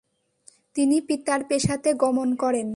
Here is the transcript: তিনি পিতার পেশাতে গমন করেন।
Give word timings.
তিনি 0.75 0.97
পিতার 1.01 1.41
পেশাতে 1.49 1.89
গমন 1.93 2.29
করেন। 2.35 2.67